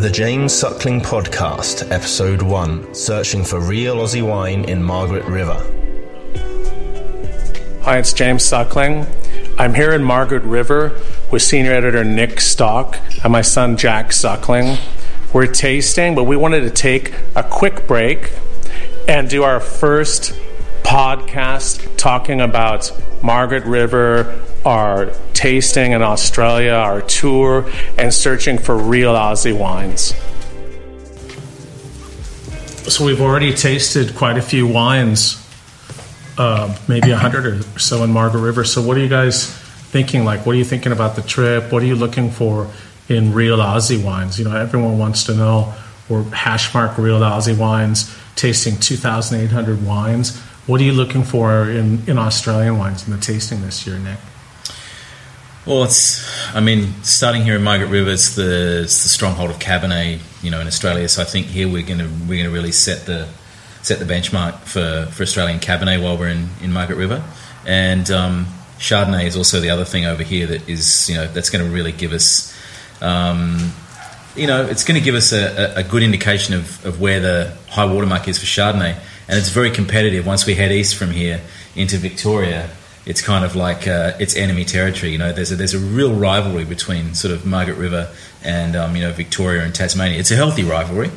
[0.00, 5.62] The James Suckling Podcast, Episode 1 Searching for Real Aussie Wine in Margaret River.
[7.82, 9.04] Hi, it's James Suckling.
[9.58, 10.98] I'm here in Margaret River
[11.30, 14.78] with senior editor Nick Stock and my son Jack Suckling.
[15.34, 18.32] We're tasting, but we wanted to take a quick break
[19.06, 20.32] and do our first
[20.82, 22.90] podcast talking about
[23.22, 30.14] Margaret River, our tasting in Australia, our tour, and searching for real Aussie wines.
[32.90, 35.46] So we've already tasted quite a few wines,
[36.36, 38.64] uh, maybe a hundred or so in Margaret River.
[38.64, 40.24] So what are you guys thinking?
[40.24, 41.72] Like, what are you thinking about the trip?
[41.72, 42.70] What are you looking for
[43.08, 44.38] in real Aussie wines?
[44.38, 45.74] You know, everyone wants to know.
[46.08, 50.38] We're hashmark real Aussie wines, tasting 2,800 wines.
[50.66, 54.18] What are you looking for in, in Australian wines in the tasting this year, Nick?
[55.66, 56.26] Well, it's.
[56.54, 60.50] I mean, starting here in Margaret River, it's the it's the stronghold of Cabernet, you
[60.50, 61.06] know, in Australia.
[61.08, 63.28] So I think here we're gonna we're gonna really set the
[63.82, 67.22] set the benchmark for, for Australian Cabernet while we're in, in Margaret River,
[67.66, 68.46] and um,
[68.78, 71.70] Chardonnay is also the other thing over here that is you know that's going to
[71.70, 72.56] really give us.
[73.02, 73.72] Um,
[74.36, 77.56] you know, it's going to give us a, a, good indication of, of where the
[77.68, 78.96] high watermark is for Chardonnay,
[79.28, 80.24] and it's very competitive.
[80.24, 81.40] Once we head east from here
[81.74, 82.70] into Victoria,
[83.10, 85.10] it's kind of like uh, it's enemy territory.
[85.10, 88.08] You know, there's a, there's a real rivalry between sort of Margaret River
[88.44, 90.16] and um, you know Victoria and Tasmania.
[90.16, 91.10] It's a healthy rivalry,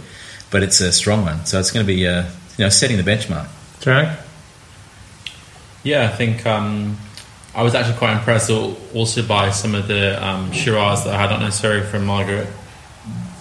[0.49, 1.45] but it's a strong one.
[1.45, 2.23] So it's going to be uh,
[2.57, 3.47] you know setting the benchmark.
[3.79, 4.19] Jack?
[5.83, 6.97] Yeah, I think um,
[7.53, 11.29] I was actually quite impressed also by some of the um, Shiraz that I had,
[11.29, 12.47] not necessarily from Margaret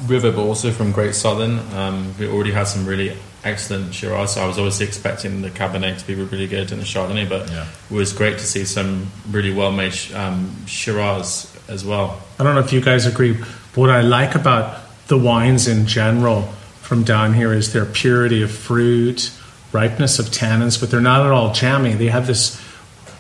[0.07, 1.59] River, but also from Great Southern.
[1.75, 4.35] Um, we already had some really excellent Shiraz.
[4.35, 7.51] So I was obviously expecting the Cabernet to be really good and the Chardonnay, but
[7.51, 7.67] yeah.
[7.91, 12.21] it was great to see some really well made um, Shiraz as well.
[12.39, 13.33] I don't know if you guys agree.
[13.33, 16.43] but What I like about the wines in general
[16.81, 19.33] from down here is their purity of fruit,
[19.73, 21.95] ripeness of tannins, but they're not at all jammy.
[21.95, 22.61] They have this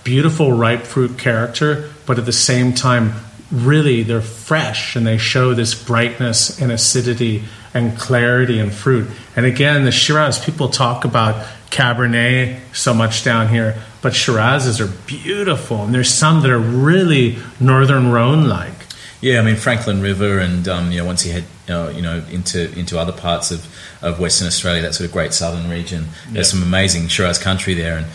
[0.04, 3.12] beautiful ripe fruit character, but at the same time,
[3.52, 9.08] really they're fresh and they show this brightness and acidity and clarity and fruit.
[9.36, 14.92] And again, the Shiraz, people talk about Cabernet so much down here, but Shirazes are
[15.06, 15.84] beautiful.
[15.84, 18.72] And there's some that are really Northern Rhone like.
[19.22, 22.24] Yeah, I mean Frankland River, and um, you know once you head uh, you know
[22.28, 23.64] into into other parts of,
[24.02, 26.32] of Western Australia, that sort of great southern region, yeah.
[26.32, 28.06] there's some amazing Shiraz country there, and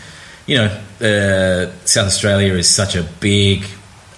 [0.46, 0.66] you know
[1.00, 3.64] uh, South Australia is such a big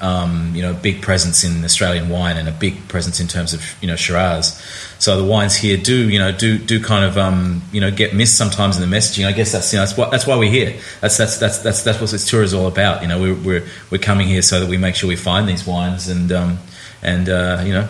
[0.01, 3.63] um, you know, big presence in Australian wine and a big presence in terms of
[3.81, 4.61] you know Shiraz.
[4.99, 8.15] So the wines here do you know do do kind of um, you know get
[8.15, 9.27] missed sometimes in the messaging.
[9.27, 10.79] I guess that's you know that's why, that's why we're here.
[11.01, 13.03] That's that's that's that's that's what this tour is all about.
[13.03, 15.67] You know, we're we're, we're coming here so that we make sure we find these
[15.67, 16.59] wines and um,
[17.03, 17.89] and uh, you know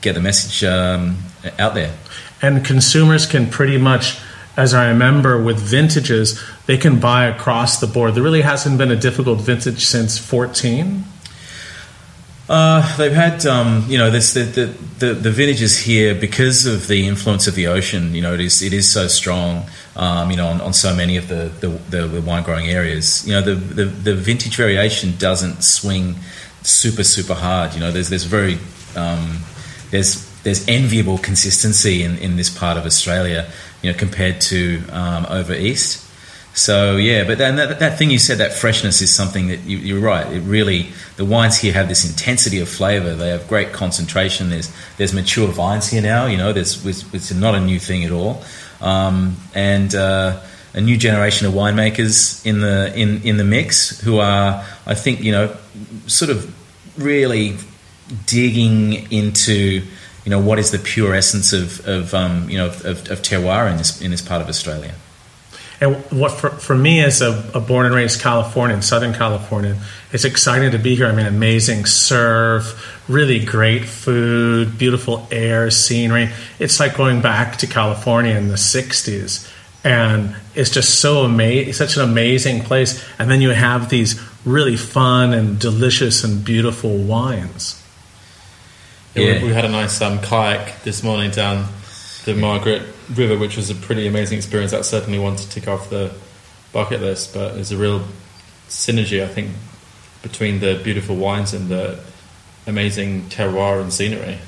[0.00, 1.18] get the message um,
[1.58, 1.94] out there.
[2.40, 4.18] And consumers can pretty much
[4.56, 8.14] as I remember with vintages, they can buy across the board.
[8.14, 11.04] There really hasn't been a difficult vintage since 14.
[12.48, 14.66] Uh, they've had, um, you know, this, the, the,
[14.98, 18.14] the, the, vintages here because of the influence of the ocean.
[18.14, 19.66] You know, it is it is so strong.
[19.94, 23.26] Um, you know, on, on, so many of the, the, the, wine growing areas.
[23.26, 26.16] You know, the, the, the vintage variation doesn't swing
[26.62, 27.74] super super hard.
[27.74, 28.58] You know, there's there's very
[28.96, 29.38] um,
[29.90, 33.48] there's there's enviable consistency in, in this part of Australia.
[33.82, 36.08] You know, compared to um, over east.
[36.54, 39.96] So yeah, but then that, that thing you said, that freshness is something that you,
[39.96, 40.30] are right.
[40.30, 43.14] It really the wines here have this intensity of flavour.
[43.14, 44.50] They have great concentration.
[44.50, 46.26] There's there's mature vines here now.
[46.26, 48.42] You know, there's it's not a new thing at all,
[48.82, 50.40] um, and uh,
[50.74, 55.22] a new generation of winemakers in the in in the mix who are I think
[55.22, 55.56] you know
[56.06, 56.54] sort of
[57.02, 57.56] really
[58.26, 59.82] digging into
[60.24, 63.70] you know what is the pure essence of, of um, you know of, of terroir
[63.70, 64.94] in this in this part of Australia.
[65.82, 69.78] And what for, for me as a, a, born and raised Californian, Southern Californian,
[70.12, 71.06] it's exciting to be here.
[71.06, 76.30] I mean, amazing surf, really great food, beautiful air, scenery.
[76.60, 79.52] It's like going back to California in the 60s.
[79.82, 83.04] And it's just so amazing, such an amazing place.
[83.18, 87.82] And then you have these really fun and delicious and beautiful wines.
[89.16, 91.66] Yeah, we, we, had a nice um, kayak this morning down
[92.24, 92.82] the Margaret
[93.14, 94.72] River, which was a pretty amazing experience.
[94.72, 96.12] That certainly one to tick off the
[96.72, 97.34] bucket list.
[97.34, 98.04] But there's a real
[98.68, 99.50] synergy, I think,
[100.22, 101.98] between the beautiful wines and the
[102.66, 104.38] amazing terroir and scenery.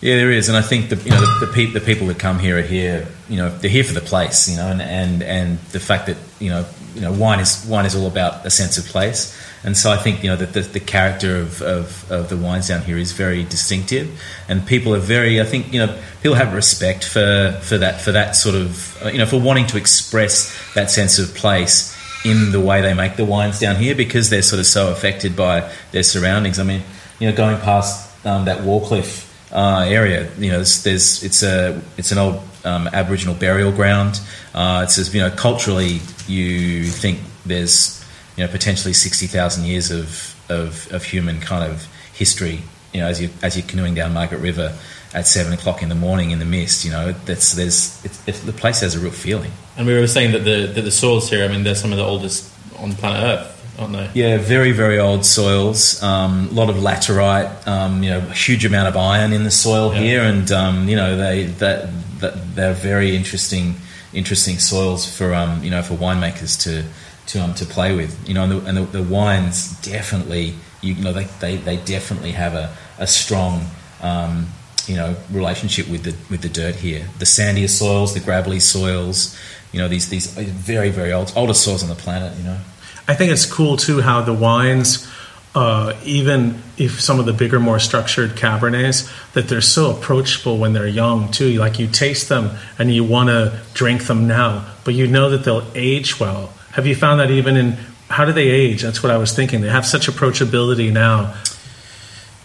[0.00, 2.18] Yeah, there is, and I think the you know the, the, pe- the people that
[2.18, 5.22] come here are here, you know, they're here for the place, you know, and and,
[5.22, 8.50] and the fact that you know you know, wine is wine is all about a
[8.50, 12.10] sense of place, and so I think you know that the, the character of, of,
[12.10, 15.40] of the wines down here is very distinctive, and people are very.
[15.40, 19.08] I think you know people have respect for for that for that sort of uh,
[19.08, 23.16] you know for wanting to express that sense of place in the way they make
[23.16, 26.58] the wines down here because they're sort of so affected by their surroundings.
[26.58, 26.82] I mean,
[27.18, 31.80] you know, going past um, that Wallcliffe uh, area, you know, there's, there's, it's a
[31.96, 34.20] it's an old um, Aboriginal burial ground.
[34.52, 38.04] Uh, it's you know culturally you think there's
[38.36, 42.62] you know potentially sixty thousand years of, of of human kind of history.
[42.92, 44.76] You know, as you as you're canoeing down Margaret River
[45.14, 48.40] at seven o'clock in the morning in the mist, you know, that's there's it's, it's,
[48.40, 49.52] the place has a real feeling.
[49.76, 51.98] And we were saying that the that the soils here, I mean, they're some of
[51.98, 54.10] the oldest on planet Earth, aren't they?
[54.14, 56.02] Yeah, very very old soils.
[56.02, 57.66] Um, a lot of laterite.
[57.66, 60.00] Um, you know, a huge amount of iron in the soil yeah.
[60.00, 61.90] here, and um, you know they that,
[62.20, 63.74] that they're very interesting
[64.12, 66.84] interesting soils for um, you know for winemakers to
[67.26, 68.28] to um, to play with.
[68.28, 70.54] You know, and the, and the, the wines definitely
[70.84, 73.66] you, know they, they, they definitely have a, a strong
[74.02, 74.48] um,
[74.86, 77.08] you know relationship with the with the dirt here.
[77.18, 79.38] The sandier soils, the gravelly soils,
[79.72, 82.36] you know these these very very old oldest soils on the planet.
[82.38, 82.58] You know,
[83.06, 85.10] I think it's cool too how the wines.
[85.54, 90.72] Uh, even if some of the bigger, more structured Cabernets, that they're so approachable when
[90.72, 91.52] they're young too.
[91.52, 95.44] Like you taste them and you want to drink them now, but you know that
[95.44, 96.52] they'll age well.
[96.72, 97.76] Have you found that even in
[98.08, 98.82] how do they age?
[98.82, 99.60] That's what I was thinking.
[99.60, 101.34] They have such approachability now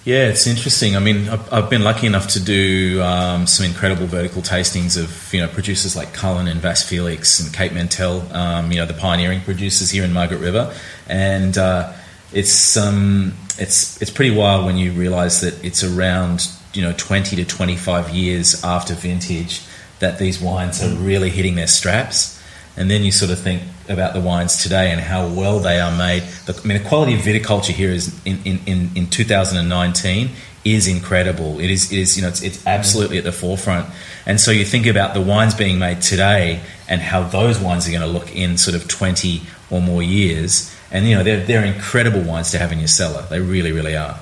[0.05, 0.95] yeah, it's interesting.
[0.95, 5.41] I mean, I've, been lucky enough to do um, some incredible vertical tastings of you
[5.41, 9.41] know producers like Cullen and Vasse Felix and Cape Mentelle, um, you know the pioneering
[9.41, 10.73] producers here in Margaret River,
[11.07, 11.93] and uh,
[12.31, 17.35] it's um, it's it's pretty wild when you realise that it's around you know twenty
[17.35, 19.61] to twenty five years after vintage
[19.99, 22.38] that these wines are really hitting their straps,
[22.79, 25.95] and then you sort of think, about the wines today and how well they are
[25.97, 26.23] made.
[26.47, 30.29] I mean, the quality of viticulture here is in, in, in, in 2019
[30.63, 31.59] is incredible.
[31.59, 33.89] It is, it is you know, it's, it's absolutely at the forefront.
[34.25, 37.91] And so you think about the wines being made today and how those wines are
[37.91, 39.41] going to look in sort of 20
[39.71, 40.75] or more years.
[40.91, 43.23] And, you know, they're, they're incredible wines to have in your cellar.
[43.23, 44.19] They really, really are.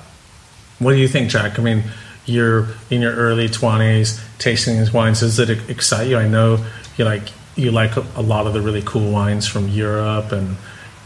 [0.78, 1.58] What do you think, Jack?
[1.58, 1.84] I mean,
[2.24, 5.20] you're in your early 20s tasting these wines.
[5.20, 6.16] Does it excite you?
[6.16, 6.64] I know
[6.96, 7.28] you like
[7.58, 10.56] you like a lot of the really cool wines from Europe and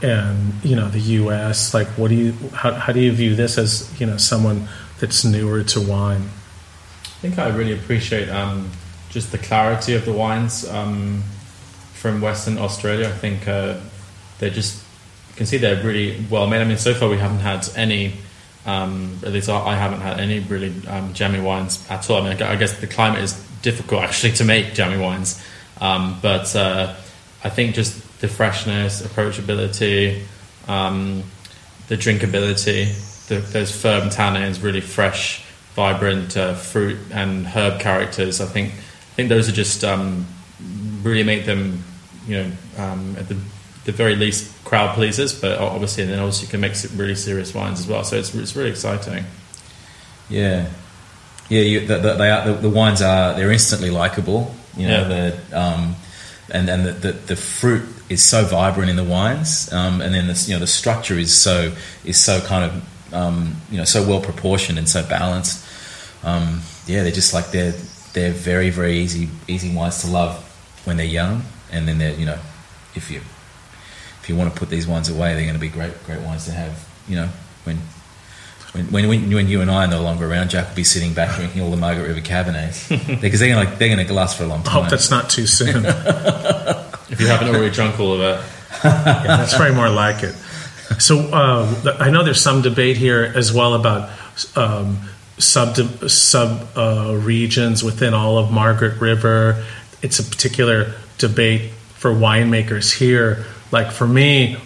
[0.02, 1.72] and you know the U.S.
[1.72, 4.68] Like, what do you how, how do you view this as you know someone
[5.00, 6.22] that's newer to wine?
[7.04, 8.70] I think I really appreciate um,
[9.10, 11.22] just the clarity of the wines um,
[11.94, 13.08] from Western Australia.
[13.08, 13.78] I think uh,
[14.38, 14.82] they're just
[15.30, 16.60] you can see they're really well made.
[16.60, 18.14] I mean, so far we haven't had any.
[18.64, 22.22] Um, at least I haven't had any really um, jammy wines at all.
[22.22, 25.42] I mean, I guess the climate is difficult actually to make jammy wines.
[25.82, 26.94] Um, but uh,
[27.42, 30.22] I think just the freshness, approachability,
[30.68, 31.24] um,
[31.88, 35.44] the drinkability, the, those firm tannins, really fresh,
[35.74, 38.40] vibrant uh, fruit and herb characters.
[38.40, 40.24] I think I think those are just um,
[41.02, 41.82] really make them,
[42.28, 43.36] you know, um, at the,
[43.84, 45.38] the very least crowd pleasers.
[45.38, 48.04] But obviously, and then also you can make really serious wines as well.
[48.04, 49.24] So it's it's really exciting.
[50.30, 50.70] Yeah,
[51.48, 51.62] yeah.
[51.62, 54.54] You, the, the, they are, the, the wines are they're instantly likable.
[54.76, 55.30] You know, yeah.
[55.50, 55.96] the um,
[56.50, 60.26] and and the, the, the, fruit is so vibrant in the wines, um, and then
[60.26, 61.72] the you know the structure is so
[62.04, 65.66] is so kind of um, you know so well proportioned and so balanced.
[66.24, 67.74] Um, yeah, they're just like they're
[68.12, 70.42] they're very very easy easy wines to love
[70.84, 72.38] when they're young, and then they're you know
[72.94, 73.18] if you
[74.20, 76.46] if you want to put these wines away, they're going to be great great wines
[76.46, 76.88] to have.
[77.08, 77.28] You know
[77.64, 77.78] when
[78.72, 81.36] when, when, when you and I are no longer around, Jack will be sitting back
[81.36, 82.88] drinking all the Margaret River Cabernets
[83.20, 84.78] because they're going to they're going to last for a long time.
[84.78, 85.84] I hope that's not too soon.
[85.86, 88.44] if you haven't already drunk all of it,
[88.84, 90.34] yeah, that's probably more like it.
[90.98, 94.10] So uh, I know there's some debate here as well about
[94.56, 94.98] um,
[95.36, 95.76] sub
[96.08, 99.64] sub uh, regions within all of Margaret River.
[100.00, 103.44] It's a particular debate for winemakers here.
[103.70, 104.56] Like for me,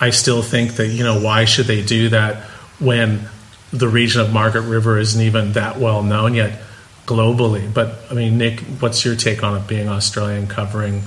[0.00, 2.44] I still think that you know why should they do that
[2.78, 3.28] when
[3.72, 6.60] the region of Margaret River isn't even that well known yet
[7.06, 7.72] globally.
[7.72, 11.02] But I mean, Nick, what's your take on it being Australian covering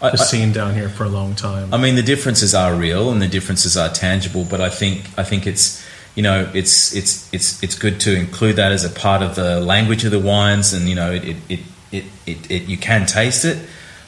[0.00, 1.72] the I, scene down here for a long time?
[1.72, 5.24] I mean, the differences are real and the differences are tangible, but I think I
[5.24, 9.22] think it's you know it's it's it's it's good to include that as a part
[9.22, 11.60] of the language of the wines, and you know it it it,
[11.92, 13.58] it, it, it you can taste it.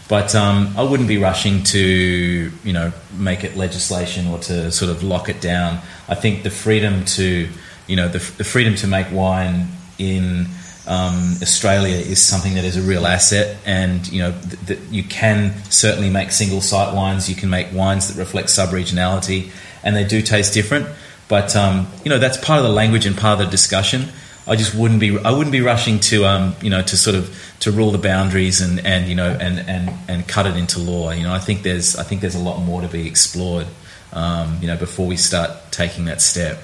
[0.09, 4.90] But um, I wouldn't be rushing to, you know, make it legislation or to sort
[4.90, 5.78] of lock it down.
[6.06, 7.49] I think the freedom to
[7.86, 10.46] you know, the, the freedom to make wine in
[10.86, 15.04] um, Australia is something that is a real asset, and you know th- that you
[15.04, 17.28] can certainly make single site wines.
[17.28, 19.50] You can make wines that reflect sub regionality,
[19.84, 20.88] and they do taste different.
[21.28, 24.08] But um, you know that's part of the language and part of the discussion.
[24.46, 27.32] I just wouldn't be I wouldn't be rushing to um, you know to sort of
[27.60, 31.12] to rule the boundaries and, and you know and, and, and cut it into law.
[31.12, 33.68] You know I think there's I think there's a lot more to be explored.
[34.12, 36.60] Um, you know before we start taking that step.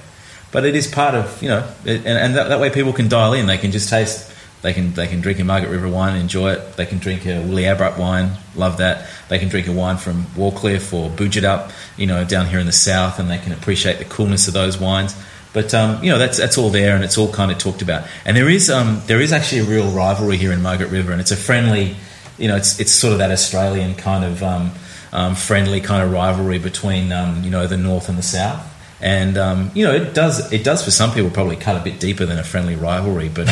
[0.51, 3.33] But it is part of you know and, and that, that way people can dial
[3.33, 3.45] in.
[3.45, 4.33] They can just taste.
[4.61, 6.75] They can they can drink a Margaret River wine enjoy it.
[6.75, 9.09] They can drink a Wilyabrup wine, love that.
[9.29, 12.73] They can drink a wine from Wallcliffe or Boodjidup, you know, down here in the
[12.73, 15.15] south, and they can appreciate the coolness of those wines.
[15.53, 18.07] But um, you know that's that's all there, and it's all kind of talked about.
[18.25, 21.21] And there is um, there is actually a real rivalry here in Margaret River, and
[21.21, 21.95] it's a friendly,
[22.37, 24.71] you know, it's it's sort of that Australian kind of um,
[25.11, 28.68] um friendly kind of rivalry between um, you know the north and the south.
[29.01, 31.99] And um, you know it does it does for some people probably cut a bit
[31.99, 33.47] deeper than a friendly rivalry, but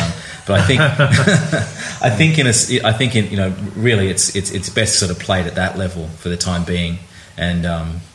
[0.46, 0.80] but I think
[2.02, 5.10] I think in a, I think in you know really it's it's it's best sort
[5.10, 6.98] of played at that level for the time being,
[7.38, 7.64] and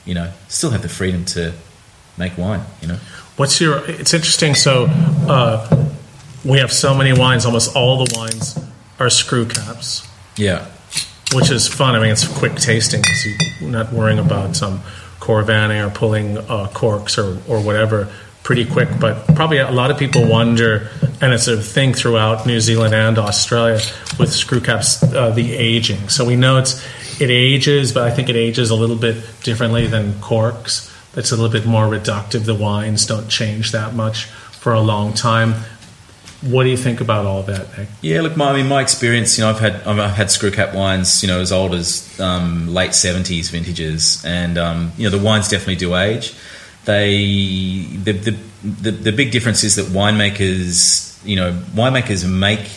[0.05, 1.53] you know still have the freedom to
[2.17, 2.61] make wine.
[2.81, 2.99] You know.
[3.35, 3.83] What's your?
[3.89, 4.53] It's interesting.
[4.53, 4.85] So
[5.27, 5.87] uh,
[6.45, 7.45] we have so many wines.
[7.45, 8.59] Almost all the wines
[8.99, 10.07] are screw caps.
[10.37, 10.67] Yeah.
[11.33, 11.95] Which is fun.
[11.95, 13.25] I mean, it's quick tasting because
[13.59, 14.81] you're not worrying about some
[15.23, 18.11] Coravining or pulling uh, corks or, or whatever
[18.43, 18.89] pretty quick.
[18.99, 20.89] But probably a lot of people wonder,
[21.21, 23.79] and it's a thing throughout New Zealand and Australia
[24.19, 26.09] with screw caps, uh, the aging.
[26.09, 26.83] So we know it's
[27.21, 31.35] it ages, but I think it ages a little bit differently than corks it's a
[31.35, 32.45] little bit more reductive.
[32.45, 35.53] The wines don't change that much for a long time.
[36.43, 37.87] What do you think about all of that, Nick?
[38.01, 40.73] Yeah, look, my, I mean, my experience, you know, I've had I've had screw cap
[40.75, 45.23] wines, you know, as old as um, late seventies vintages, and um, you know, the
[45.23, 46.33] wines definitely do age.
[46.85, 52.69] They the, the the the big difference is that winemakers, you know, winemakers make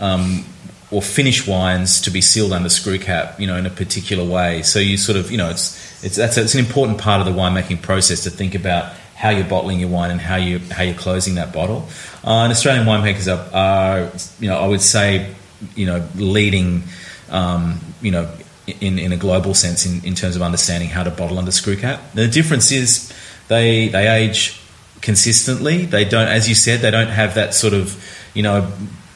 [0.00, 0.44] um,
[0.90, 4.62] or finish wines to be sealed under screw cap, you know, in a particular way.
[4.62, 7.40] So you sort of, you know, it's it's that's it's an important part of the
[7.40, 8.92] winemaking process to think about
[9.24, 11.88] how you're bottling your wine and how you how you're closing that bottle.
[12.22, 15.34] Uh, and Australian winemakers are, are, you know, I would say,
[15.74, 16.82] you know, leading,
[17.30, 18.30] um, you know,
[18.66, 21.74] in, in a global sense in, in terms of understanding how to bottle under screw
[21.74, 22.02] cap.
[22.12, 23.10] The difference is
[23.48, 24.60] they they age
[25.00, 25.86] consistently.
[25.86, 27.96] They don't, as you said, they don't have that sort of,
[28.34, 28.70] you know,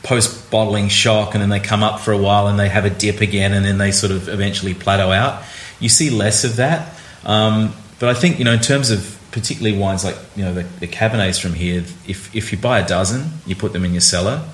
[0.04, 2.90] post bottling shock and then they come up for a while and they have a
[2.90, 5.42] dip again and then they sort of eventually plateau out.
[5.80, 6.98] You see less of that.
[7.26, 10.62] Um, but I think, you know, in terms of particularly wines like, you know, the,
[10.62, 14.00] the Cabernets from here, if, if you buy a dozen, you put them in your
[14.00, 14.44] cellar,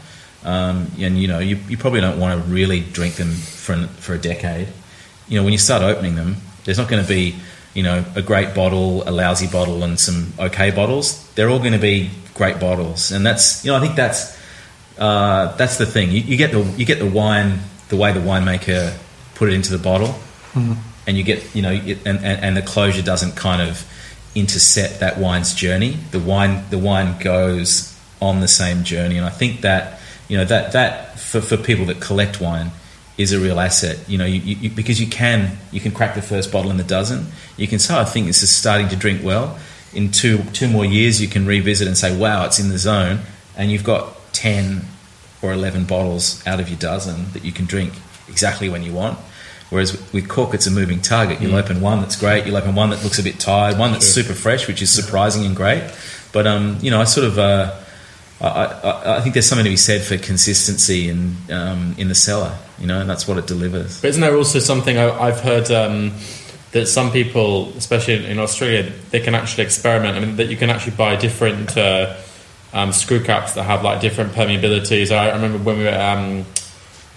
[0.45, 4.15] um, and, you know, you, you probably don't want to really drink them for, for
[4.15, 4.69] a decade.
[5.29, 7.37] You know, when you start opening them, there's not going to be,
[7.73, 11.27] you know, a great bottle, a lousy bottle, and some okay bottles.
[11.35, 13.11] They're all going to be great bottles.
[13.11, 14.39] And that's, you know, I think that's,
[14.99, 16.11] uh, that's the thing.
[16.11, 18.97] You, you, get the you get the wine the way the winemaker
[19.35, 20.09] put it into the bottle,
[20.53, 20.75] mm-hmm.
[21.07, 23.89] and you get you know it, and, and, and the closure doesn't kind of
[24.35, 25.97] intercept that wine's journey.
[26.11, 30.45] The wine the wine goes on the same journey, and I think that you know
[30.45, 32.71] that that for, for people that collect wine
[33.17, 33.99] is a real asset.
[34.09, 36.85] You know, you, you, because you can you can crack the first bottle in the
[36.85, 37.27] dozen.
[37.57, 39.59] You can say, I think this is starting to drink well.
[39.93, 43.21] In two two more years, you can revisit and say, wow, it's in the zone,
[43.57, 44.83] and you've got 10
[45.43, 47.93] or 11 bottles out of your dozen that you can drink
[48.29, 49.19] exactly when you want.
[49.75, 51.41] Whereas with cork, it's a moving target.
[51.41, 51.63] You'll mm.
[51.63, 54.33] open one that's great, you'll open one that looks a bit tired, one that's super
[54.33, 55.83] fresh, which is surprising and great.
[56.33, 57.39] But, um, you know, I sort of.
[57.39, 57.81] Uh,
[58.41, 62.15] I, I, I, think there's something to be said for consistency in um, in the
[62.15, 64.01] cellar, you know, and that's what it delivers.
[64.01, 66.13] But isn't there also something I, have heard um,
[66.73, 70.17] that some people, especially in Australia, they can actually experiment.
[70.17, 72.17] I mean, that you can actually buy different uh,
[72.73, 75.11] um, screw caps that have like different permeabilities.
[75.13, 76.45] I remember when we were um,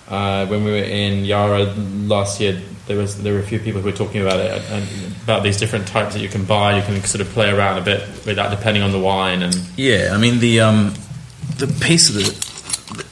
[0.09, 3.81] uh, when we were in Yarra last year, there was there were a few people
[3.81, 6.77] who were talking about it and about these different types that you can buy.
[6.77, 9.55] You can sort of play around a bit with that depending on the wine and
[9.75, 10.11] yeah.
[10.13, 10.93] I mean the um,
[11.57, 12.47] the piece of the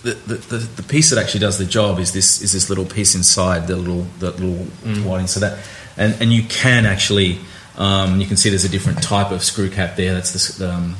[0.04, 3.14] the, the, the, piece that actually does the job is this is this little piece
[3.14, 5.28] inside the little the little mm.
[5.28, 5.60] So that
[5.98, 7.40] and and you can actually
[7.78, 10.14] um, you can see there's a different type of screw cap there.
[10.14, 10.96] That's the um,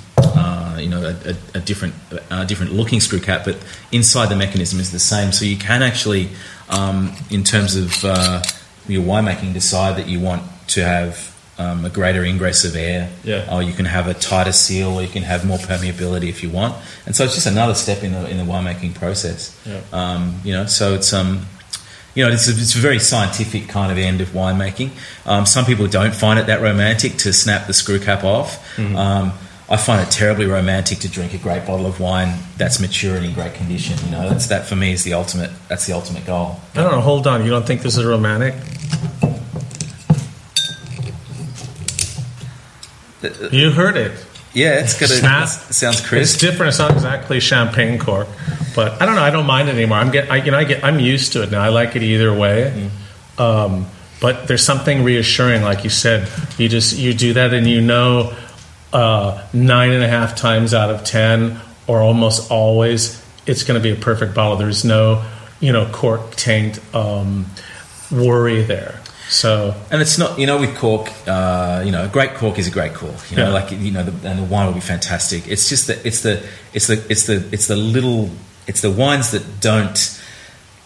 [0.76, 1.94] uh, you know a, a, a different
[2.30, 3.58] a different looking screw cap, but
[3.92, 5.32] inside the mechanism is the same.
[5.32, 6.30] So you can actually,
[6.70, 8.42] um, in terms of uh,
[8.88, 13.54] your winemaking, decide that you want to have um, a greater ingress of air, yeah.
[13.54, 16.50] or you can have a tighter seal, or you can have more permeability if you
[16.50, 16.76] want.
[17.06, 19.60] And so it's just another step in the in the winemaking process.
[19.66, 19.82] Yeah.
[19.94, 21.46] Um, you know, so it's um
[22.16, 24.92] you know, it's a, it's a very scientific kind of end of winemaking.
[25.26, 28.58] Um, some people don't find it that romantic to snap the screw cap off.
[28.78, 28.96] Mm-hmm.
[29.68, 33.26] I find it terribly romantic to drink a great bottle of wine that's mature and
[33.26, 33.98] in great condition.
[34.06, 35.50] You know, that's that for me is the ultimate.
[35.68, 36.60] That's the ultimate goal.
[36.76, 37.02] I don't know.
[37.02, 37.44] Hold on.
[37.44, 38.54] You don't think this is romantic?
[43.52, 44.12] You heard it.
[44.54, 45.44] Yeah, it's got a, Snap.
[45.44, 46.36] it sounds crisp.
[46.36, 46.70] It's different.
[46.70, 48.28] It's not exactly champagne cork,
[48.76, 49.24] but I don't know.
[49.24, 49.98] I don't mind it anymore.
[49.98, 50.32] I'm get.
[50.32, 50.84] I, you know, I get.
[50.84, 51.62] I'm used to it now.
[51.62, 52.90] I like it either way.
[53.38, 53.88] Um,
[54.22, 56.30] but there's something reassuring, like you said.
[56.58, 58.34] You just you do that, and you know,
[58.96, 63.84] uh, nine and a half times out of ten, or almost always, it's going to
[63.84, 64.56] be a perfect bottle.
[64.58, 65.24] There's no,
[65.60, 67.46] you know, cork taint um,
[68.10, 69.02] worry there.
[69.30, 72.68] So And it's not, you know, with cork, uh, you know, a great cork is
[72.68, 73.20] a great cork.
[73.32, 73.54] You know, Yeah.
[73.60, 75.48] like you know, the, and the wine will be fantastic.
[75.48, 78.30] It's just that it's the, it's the, it's the, it's the little,
[78.68, 79.98] it's the wines that don't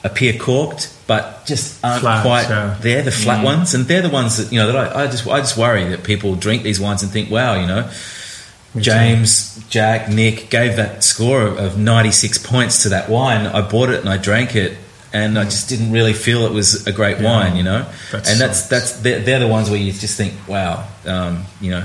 [0.03, 2.49] appear corked, but just aren't Flat, quite.
[2.49, 2.77] yeah.
[2.79, 5.27] They're the flat ones, and they're the ones that you know that I, I just,
[5.27, 7.89] I just worry that people drink these wines and think, wow, you know.
[8.77, 13.47] James, Jack, Nick gave that score of, of 96 points to that wine.
[13.47, 14.77] I bought it and I drank it,
[15.11, 17.89] and I just didn't really feel it was a great wine, you know.
[18.11, 18.69] That and that's sucks.
[18.69, 21.83] that's they're, they're the ones where you just think, wow, um, you know,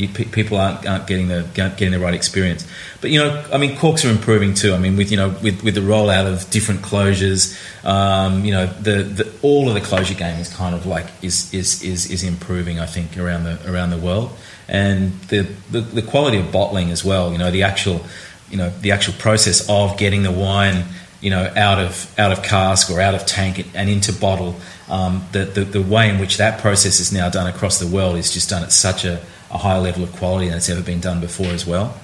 [0.00, 2.66] you, pe- people aren't, aren't getting the getting the right experience.
[3.00, 4.74] But you know, I mean, corks are improving too.
[4.74, 8.66] I mean, with you know, with, with the rollout of different closures, um, you know,
[8.66, 12.24] the, the all of the closure game is kind of like is is is, is
[12.24, 12.80] improving.
[12.80, 14.36] I think around the around the world,
[14.68, 17.32] and the, the the quality of bottling as well.
[17.32, 18.04] You know, the actual
[18.50, 20.84] you know the actual process of getting the wine
[21.20, 24.56] you know out of out of cask or out of tank and into bottle
[24.88, 28.16] um, the, the the way in which that process is now done across the world
[28.16, 31.00] is just done at such a, a higher level of quality than it's ever been
[31.00, 31.98] done before as well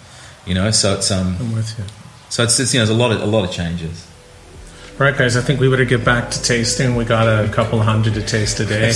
[0.47, 1.85] you know so it's um I'm with you.
[2.29, 4.07] so it's, it's you know there's a lot of a lot of changes
[4.99, 5.37] All right, guys.
[5.37, 6.97] I think we better get back to tasting.
[6.97, 8.89] We got a couple hundred to taste today.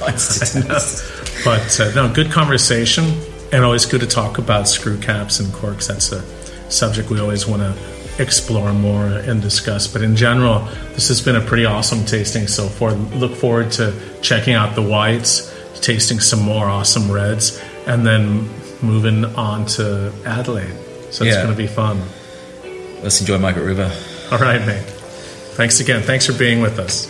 [1.44, 3.04] But uh, no, good conversation,
[3.50, 5.86] and always good to talk about screw caps and corks.
[5.86, 6.20] That's a
[6.70, 7.74] subject we always want to
[8.22, 9.86] explore more and discuss.
[9.86, 10.60] But in general,
[10.92, 12.92] this has been a pretty awesome tasting so far.
[12.92, 17.58] Look forward to checking out the whites, tasting some more awesome reds,
[17.90, 18.48] and then
[18.82, 20.76] moving on to Adelaide.
[21.10, 21.42] So it's Yeah.
[21.42, 22.00] going to be fun.
[23.02, 23.90] let's enjoy Margaret River
[24.30, 24.84] All right, mate.
[25.58, 26.02] Thanks again.
[26.02, 27.08] Thanks for being with us.